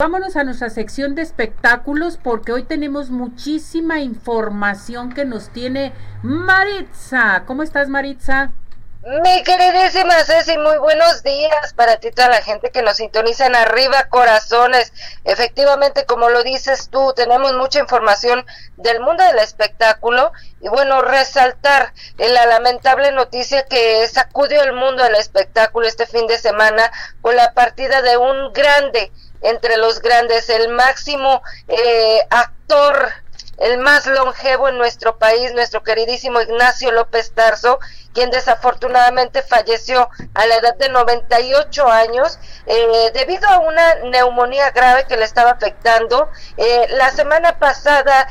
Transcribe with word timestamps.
Vámonos 0.00 0.36
a 0.36 0.44
nuestra 0.44 0.70
sección 0.70 1.16
de 1.16 1.22
espectáculos 1.22 2.20
porque 2.22 2.52
hoy 2.52 2.62
tenemos 2.62 3.10
muchísima 3.10 3.98
información 3.98 5.12
que 5.12 5.24
nos 5.24 5.52
tiene 5.52 5.92
Maritza. 6.22 7.42
¿Cómo 7.46 7.64
estás, 7.64 7.88
Maritza? 7.88 8.52
Mi 9.02 9.42
queridísima 9.42 10.14
Ceci, 10.22 10.56
muy 10.56 10.78
buenos 10.78 11.24
días 11.24 11.72
para 11.74 11.96
ti, 11.96 12.12
toda 12.12 12.28
la 12.28 12.42
gente 12.42 12.70
que 12.70 12.82
nos 12.82 12.98
sintoniza 12.98 13.46
en 13.46 13.56
Arriba 13.56 14.04
Corazones. 14.08 14.92
Efectivamente, 15.24 16.06
como 16.06 16.28
lo 16.28 16.44
dices 16.44 16.90
tú, 16.90 17.12
tenemos 17.16 17.54
mucha 17.54 17.80
información 17.80 18.46
del 18.76 19.00
mundo 19.00 19.24
del 19.24 19.40
espectáculo 19.40 20.30
y 20.60 20.68
bueno, 20.68 21.02
resaltar 21.02 21.92
la 22.18 22.46
lamentable 22.46 23.10
noticia 23.10 23.64
que 23.64 24.06
sacudió 24.06 24.62
el 24.62 24.74
mundo 24.74 25.02
del 25.02 25.16
espectáculo 25.16 25.88
este 25.88 26.06
fin 26.06 26.28
de 26.28 26.38
semana 26.38 26.88
con 27.20 27.34
la 27.34 27.52
partida 27.52 28.00
de 28.02 28.16
un 28.16 28.52
grande 28.52 29.10
entre 29.42 29.76
los 29.76 30.00
grandes, 30.00 30.48
el 30.50 30.68
máximo 30.68 31.42
eh, 31.68 32.20
actor, 32.30 33.08
el 33.58 33.78
más 33.78 34.06
longevo 34.06 34.68
en 34.68 34.78
nuestro 34.78 35.18
país, 35.18 35.52
nuestro 35.52 35.82
queridísimo 35.82 36.40
Ignacio 36.40 36.92
López 36.92 37.32
Tarso, 37.32 37.80
quien 38.14 38.30
desafortunadamente 38.30 39.42
falleció 39.42 40.08
a 40.34 40.46
la 40.46 40.56
edad 40.56 40.76
de 40.76 40.88
98 40.88 41.88
años 41.88 42.38
eh, 42.66 43.10
debido 43.14 43.48
a 43.48 43.58
una 43.58 43.96
neumonía 43.96 44.70
grave 44.70 45.06
que 45.08 45.16
le 45.16 45.24
estaba 45.24 45.50
afectando. 45.52 46.28
Eh, 46.56 46.86
la 46.90 47.10
semana 47.10 47.58
pasada 47.58 48.28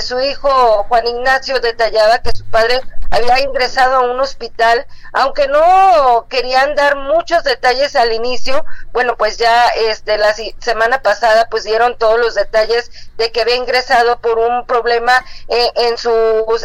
su 0.00 0.20
hijo 0.20 0.84
Juan 0.84 1.06
Ignacio 1.06 1.60
detallaba 1.60 2.18
que 2.18 2.32
su 2.32 2.44
padre 2.44 2.80
había 3.10 3.40
ingresado 3.40 3.96
a 3.96 4.00
un 4.00 4.20
hospital, 4.20 4.86
aunque 5.12 5.48
no 5.48 6.26
querían 6.28 6.74
dar 6.74 6.96
muchos 6.96 7.42
detalles 7.44 7.96
al 7.96 8.12
inicio, 8.12 8.64
bueno, 8.92 9.16
pues 9.16 9.38
ya 9.38 9.68
este 9.68 10.18
la 10.18 10.34
semana 10.58 11.02
pasada 11.02 11.48
pues 11.50 11.64
dieron 11.64 11.96
todos 11.96 12.18
los 12.18 12.34
detalles 12.34 12.90
de 13.16 13.32
que 13.32 13.40
había 13.40 13.56
ingresado 13.56 14.20
por 14.20 14.38
un 14.38 14.66
problema 14.66 15.12
eh, 15.48 15.70
en 15.76 15.98
su 15.98 16.10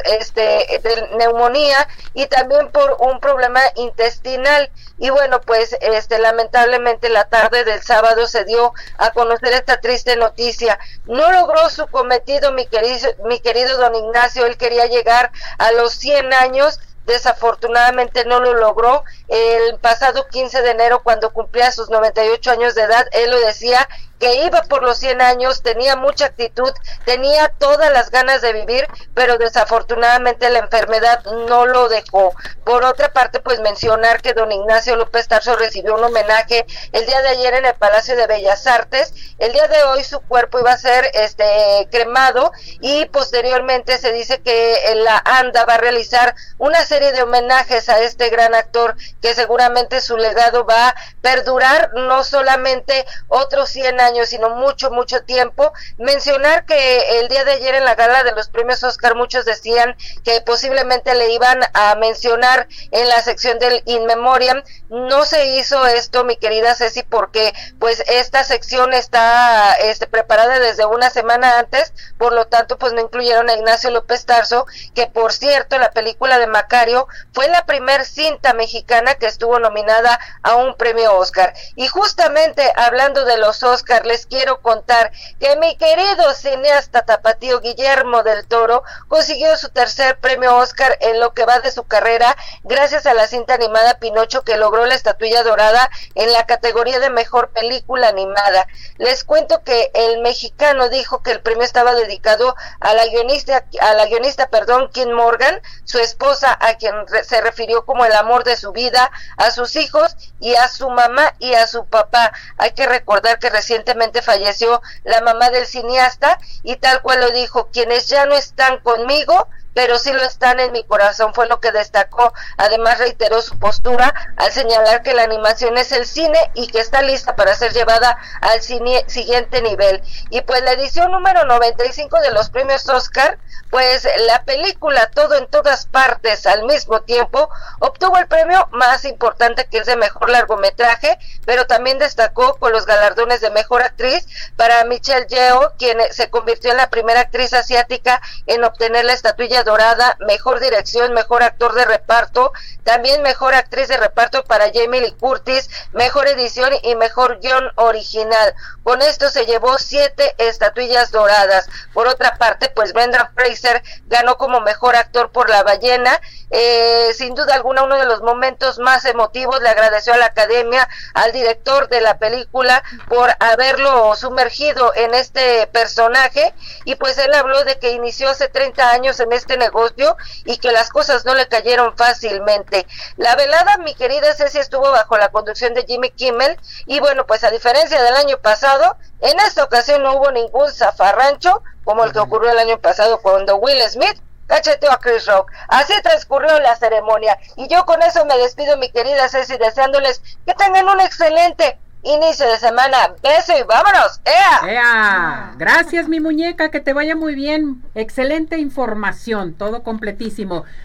este 0.05 0.41
de 0.41 1.09
neumonía 1.17 1.87
y 2.13 2.27
también 2.27 2.69
por 2.71 2.97
un 2.99 3.19
problema 3.19 3.61
intestinal 3.75 4.71
y 4.97 5.09
bueno, 5.09 5.41
pues 5.41 5.75
este 5.81 6.19
lamentablemente 6.19 7.09
la 7.09 7.25
tarde 7.25 7.63
del 7.63 7.81
sábado 7.81 8.27
se 8.27 8.45
dio 8.45 8.73
a 8.97 9.11
conocer 9.11 9.53
esta 9.53 9.81
triste 9.81 10.15
noticia. 10.15 10.79
No 11.05 11.31
logró 11.31 11.69
su 11.69 11.87
cometido 11.87 12.51
mi 12.51 12.67
querido 12.67 13.09
mi 13.25 13.39
querido 13.39 13.77
don 13.77 13.95
Ignacio, 13.95 14.45
él 14.45 14.57
quería 14.57 14.85
llegar 14.85 15.31
a 15.57 15.71
los 15.71 15.93
100 15.93 16.32
años, 16.33 16.79
desafortunadamente 17.05 18.25
no 18.25 18.39
lo 18.39 18.53
logró. 18.53 19.03
El 19.27 19.77
pasado 19.79 20.27
15 20.27 20.61
de 20.61 20.71
enero, 20.71 21.03
cuando 21.03 21.31
cumplía 21.33 21.71
sus 21.71 21.89
98 21.89 22.51
años 22.51 22.75
de 22.75 22.83
edad, 22.83 23.05
él 23.11 23.31
lo 23.31 23.39
decía, 23.39 23.87
que 24.23 24.45
iba 24.45 24.61
por 24.61 24.83
los 24.83 24.99
100 24.99 25.21
años, 25.21 25.61
tenía 25.63 25.97
mucha 25.97 26.27
actitud, 26.27 26.71
tenía 27.03 27.49
todas 27.59 27.91
las 27.91 28.09
ganas 28.09 28.41
de 28.41 28.53
vivir, 28.53 28.87
pero 29.13 29.37
desafortunadamente 29.37 30.49
la 30.49 30.59
enfermedad 30.59 31.25
no 31.25 31.65
lo 31.65 31.89
dejó. 31.89 32.33
Por 32.63 32.85
otra 32.85 33.11
parte, 33.11 33.41
pues 33.41 33.59
mencionar 33.59 34.21
que 34.21 34.33
don 34.33 34.49
Ignacio 34.49 34.95
López 34.95 35.27
Tarso 35.27 35.57
recibió 35.57 35.95
un 35.95 36.05
homenaje 36.05 36.65
el 36.93 37.05
día 37.05 37.21
de 37.21 37.27
ayer 37.27 37.55
en 37.55 37.65
el 37.65 37.73
Palacio 37.75 38.15
de 38.15 38.27
Bellas 38.27 38.65
Artes. 38.65 39.13
El 39.39 39.51
día 39.51 39.67
de 39.67 39.83
hoy 39.83 40.05
su 40.05 40.21
cuerpo 40.21 40.57
iba 40.57 40.71
a 40.71 40.77
ser 40.77 41.11
este 41.15 41.43
cremado 41.91 42.53
y 42.79 43.03
posteriormente 43.07 43.97
se 43.97 44.13
dice 44.13 44.41
que 44.41 44.77
la 45.03 45.21
ANDA 45.25 45.65
va 45.65 45.73
a 45.73 45.79
realizar 45.79 46.33
una 46.59 46.85
serie 46.85 47.11
de 47.11 47.23
homenajes 47.23 47.89
a 47.89 47.99
este 47.99 48.29
gran 48.29 48.55
actor 48.55 48.95
que 49.21 49.33
seguramente 49.33 49.99
su 49.99 50.15
legado 50.15 50.65
va 50.65 50.87
a 50.87 50.95
perdurar 51.21 51.91
no 51.93 52.23
solamente 52.23 53.05
otros 53.27 53.69
100 53.69 53.99
años 53.99 54.12
sino 54.25 54.49
mucho, 54.51 54.91
mucho 54.91 55.23
tiempo. 55.23 55.73
Mencionar 55.97 56.65
que 56.65 57.19
el 57.19 57.27
día 57.27 57.43
de 57.43 57.53
ayer 57.53 57.75
en 57.75 57.85
la 57.85 57.95
gala 57.95 58.23
de 58.23 58.31
los 58.31 58.49
premios 58.49 58.83
Oscar 58.83 59.15
muchos 59.15 59.45
decían 59.45 59.95
que 60.23 60.41
posiblemente 60.41 61.13
le 61.15 61.31
iban 61.31 61.59
a 61.73 61.95
mencionar 61.95 62.67
en 62.91 63.09
la 63.09 63.21
sección 63.21 63.59
del 63.59 63.81
In 63.85 64.05
Memoriam. 64.05 64.63
No 64.89 65.25
se 65.25 65.57
hizo 65.57 65.85
esto, 65.87 66.23
mi 66.23 66.37
querida 66.37 66.75
Ceci, 66.75 67.03
porque 67.03 67.53
pues 67.79 68.03
esta 68.07 68.43
sección 68.43 68.93
está 68.93 69.73
este, 69.73 70.07
preparada 70.07 70.59
desde 70.59 70.85
una 70.85 71.09
semana 71.09 71.59
antes, 71.59 71.93
por 72.17 72.33
lo 72.33 72.45
tanto 72.45 72.77
pues 72.77 72.93
no 72.93 73.01
incluyeron 73.01 73.49
a 73.49 73.53
Ignacio 73.53 73.89
López 73.89 74.25
Tarso, 74.25 74.65
que 74.93 75.07
por 75.07 75.33
cierto 75.33 75.77
la 75.77 75.91
película 75.91 76.39
de 76.39 76.47
Macario 76.47 77.07
fue 77.33 77.47
la 77.47 77.65
primer 77.65 78.05
cinta 78.05 78.53
mexicana 78.53 79.15
que 79.15 79.25
estuvo 79.25 79.59
nominada 79.59 80.19
a 80.41 80.55
un 80.55 80.75
premio 80.75 81.17
Oscar. 81.17 81.53
Y 81.75 81.87
justamente 81.87 82.71
hablando 82.75 83.25
de 83.25 83.37
los 83.37 83.63
Oscar, 83.63 84.02
les 84.05 84.25
quiero 84.25 84.61
contar 84.61 85.11
que 85.39 85.55
mi 85.57 85.75
querido 85.77 86.33
cineasta 86.33 87.03
tapatío 87.03 87.59
Guillermo 87.59 88.23
del 88.23 88.47
Toro 88.47 88.83
consiguió 89.07 89.55
su 89.57 89.69
tercer 89.69 90.19
premio 90.19 90.57
Oscar 90.57 90.97
en 91.01 91.19
lo 91.19 91.33
que 91.33 91.45
va 91.45 91.59
de 91.59 91.71
su 91.71 91.83
carrera 91.83 92.35
gracias 92.63 93.05
a 93.05 93.13
la 93.13 93.27
cinta 93.27 93.53
animada 93.53 93.99
Pinocho 93.99 94.43
que 94.43 94.57
logró 94.57 94.85
la 94.85 94.95
estatuilla 94.95 95.43
dorada 95.43 95.89
en 96.15 96.31
la 96.31 96.45
categoría 96.45 96.99
de 96.99 97.09
mejor 97.09 97.49
película 97.49 98.09
animada. 98.09 98.67
Les 98.97 99.23
cuento 99.23 99.63
que 99.63 99.91
el 99.93 100.21
mexicano 100.21 100.89
dijo 100.89 101.23
que 101.23 101.31
el 101.31 101.41
premio 101.41 101.63
estaba 101.63 101.93
dedicado 101.95 102.55
a 102.79 102.93
la 102.93 103.05
guionista, 103.07 103.65
a 103.81 103.93
la 103.93 104.05
guionista, 104.05 104.47
perdón, 104.49 104.89
Kim 104.91 105.11
Morgan, 105.11 105.61
su 105.83 105.99
esposa, 105.99 106.57
a 106.59 106.75
quien 106.75 106.93
se 107.23 107.41
refirió 107.41 107.85
como 107.85 108.05
el 108.05 108.13
amor 108.13 108.43
de 108.43 108.57
su 108.57 108.71
vida, 108.71 109.11
a 109.37 109.51
sus 109.51 109.75
hijos 109.75 110.15
y 110.39 110.55
a 110.55 110.67
su 110.67 110.89
mamá 110.89 111.33
y 111.39 111.53
a 111.53 111.67
su 111.67 111.85
papá. 111.85 112.33
Hay 112.57 112.71
que 112.71 112.85
recordar 112.85 113.39
que 113.39 113.49
recientemente 113.83 114.21
falleció 114.21 114.81
la 115.03 115.21
mamá 115.21 115.49
del 115.49 115.65
cineasta 115.65 116.39
y 116.63 116.77
tal 116.77 117.01
cual 117.01 117.19
lo 117.19 117.31
dijo, 117.31 117.69
quienes 117.71 118.07
ya 118.07 118.25
no 118.25 118.33
están 118.33 118.79
conmigo 118.79 119.47
pero 119.73 119.97
sí 119.97 120.11
lo 120.13 120.23
están 120.23 120.59
en 120.59 120.71
mi 120.71 120.83
corazón, 120.83 121.33
fue 121.33 121.47
lo 121.47 121.59
que 121.59 121.71
destacó. 121.71 122.33
Además 122.57 122.99
reiteró 122.99 123.41
su 123.41 123.57
postura 123.57 124.13
al 124.37 124.51
señalar 124.51 125.01
que 125.01 125.13
la 125.13 125.23
animación 125.23 125.77
es 125.77 125.91
el 125.91 126.05
cine 126.05 126.39
y 126.53 126.67
que 126.67 126.79
está 126.79 127.01
lista 127.01 127.35
para 127.35 127.55
ser 127.55 127.73
llevada 127.73 128.17
al 128.41 128.61
siguiente 128.61 129.61
nivel. 129.61 130.01
Y 130.29 130.41
pues 130.41 130.61
la 130.63 130.73
edición 130.73 131.11
número 131.11 131.45
95 131.45 132.19
de 132.19 132.31
los 132.31 132.49
premios 132.49 132.87
Oscar, 132.89 133.39
pues 133.69 134.07
la 134.27 134.43
película 134.43 135.09
Todo 135.13 135.35
en 135.35 135.47
todas 135.47 135.85
partes 135.85 136.45
al 136.45 136.63
mismo 136.65 137.01
tiempo 137.01 137.49
obtuvo 137.79 138.17
el 138.17 138.27
premio 138.27 138.67
más 138.71 139.05
importante 139.05 139.65
que 139.65 139.79
es 139.79 139.85
de 139.85 139.95
mejor 139.95 140.29
largometraje, 140.29 141.17
pero 141.45 141.65
también 141.65 141.97
destacó 141.99 142.55
con 142.59 142.71
los 142.71 142.85
galardones 142.85 143.41
de 143.41 143.49
mejor 143.49 143.81
actriz 143.81 144.27
para 144.55 144.83
Michelle 144.85 145.27
Yeoh, 145.27 145.73
quien 145.77 145.97
se 146.11 146.29
convirtió 146.29 146.71
en 146.71 146.77
la 146.77 146.89
primera 146.89 147.21
actriz 147.21 147.53
asiática 147.53 148.21
en 148.47 148.63
obtener 148.63 149.05
la 149.05 149.13
estatuilla 149.13 149.62
dorada, 149.63 150.17
mejor 150.19 150.59
dirección, 150.59 151.13
mejor 151.13 151.43
actor 151.43 151.73
de 151.73 151.85
reparto, 151.85 152.51
también 152.83 153.21
mejor 153.21 153.53
actriz 153.53 153.87
de 153.87 153.97
reparto 153.97 154.43
para 154.43 154.71
Jamie 154.73 155.01
Lee 155.01 155.15
Curtis, 155.19 155.69
mejor 155.93 156.27
edición 156.27 156.71
y 156.83 156.95
mejor 156.95 157.39
guion 157.39 157.71
original. 157.75 158.53
Con 158.83 159.01
esto 159.01 159.29
se 159.29 159.45
llevó 159.45 159.77
siete 159.77 160.35
estatuillas 160.37 161.11
doradas. 161.11 161.69
Por 161.93 162.07
otra 162.07 162.35
parte, 162.37 162.69
pues 162.69 162.91
Brendan 162.91 163.29
Fraser 163.33 163.81
ganó 164.07 164.37
como 164.37 164.59
mejor 164.59 164.95
actor 164.95 165.31
por 165.31 165.49
La 165.49 165.63
ballena. 165.63 166.19
Eh, 166.51 167.11
sin 167.15 167.33
duda 167.33 167.55
alguna, 167.55 167.83
uno 167.83 167.97
de 167.97 168.05
los 168.05 168.21
momentos 168.21 168.79
más 168.79 169.05
emotivos. 169.05 169.61
Le 169.61 169.69
agradeció 169.69 170.13
a 170.13 170.17
la 170.17 170.25
academia, 170.25 170.87
al 171.13 171.31
director 171.31 171.87
de 171.87 172.01
la 172.01 172.17
película, 172.17 172.83
por 173.07 173.33
haberlo 173.39 174.15
sumergido 174.15 174.93
en 174.95 175.13
este 175.13 175.67
personaje. 175.67 176.53
Y 176.83 176.95
pues 176.95 177.17
él 177.17 177.33
habló 177.33 177.63
de 177.63 177.79
que 177.79 177.91
inició 177.91 178.29
hace 178.29 178.49
30 178.49 178.91
años 178.91 179.19
en 179.21 179.31
este 179.53 179.57
negocio 179.57 180.17
y 180.45 180.57
que 180.57 180.71
las 180.71 180.89
cosas 180.89 181.25
no 181.25 181.35
le 181.35 181.47
cayeron 181.47 181.95
fácilmente. 181.95 182.85
La 183.17 183.35
velada, 183.35 183.77
mi 183.77 183.93
querida 183.93 184.33
Ceci, 184.33 184.59
estuvo 184.59 184.91
bajo 184.91 185.17
la 185.17 185.29
conducción 185.29 185.73
de 185.73 185.85
Jimmy 185.85 186.09
Kimmel 186.11 186.59
y 186.85 186.99
bueno, 186.99 187.25
pues 187.25 187.43
a 187.43 187.51
diferencia 187.51 188.01
del 188.01 188.15
año 188.15 188.37
pasado, 188.39 188.97
en 189.21 189.39
esta 189.39 189.63
ocasión 189.63 190.03
no 190.03 190.15
hubo 190.15 190.31
ningún 190.31 190.71
zafarrancho 190.71 191.61
como 191.83 192.03
el 192.03 192.13
que 192.13 192.19
ocurrió 192.19 192.51
el 192.51 192.59
año 192.59 192.79
pasado 192.79 193.21
cuando 193.21 193.57
Will 193.57 193.81
Smith 193.89 194.21
cacheteó 194.47 194.91
a 194.91 194.99
Chris 194.99 195.25
Rock. 195.25 195.51
Así 195.67 195.93
transcurrió 196.01 196.59
la 196.59 196.75
ceremonia. 196.75 197.37
Y 197.55 197.67
yo 197.67 197.85
con 197.85 198.01
eso 198.01 198.25
me 198.25 198.37
despido, 198.37 198.77
mi 198.77 198.89
querida 198.89 199.29
Ceci, 199.29 199.57
deseándoles 199.57 200.21
que 200.45 200.53
tengan 200.53 200.89
un 200.89 200.99
excelente 200.99 201.79
inicio 202.03 202.47
de 202.49 202.57
semana. 202.57 203.13
Beso 203.21 203.53
y 203.57 203.63
vámonos. 203.63 204.19
¡Ea! 204.25 204.71
¡Ea! 204.71 205.53
Gracias, 205.57 206.07
mi 206.07 206.19
muñeca, 206.19 206.69
que 206.69 206.79
te 206.79 206.93
vaya 206.93 207.15
muy 207.15 207.35
bien. 207.35 207.83
Excelente 207.95 208.57
información, 208.57 209.53
todo 209.53 209.83
completísimo. 209.83 210.65